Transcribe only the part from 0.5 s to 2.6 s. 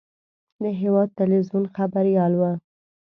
د هېواد تلویزیون خبریال و.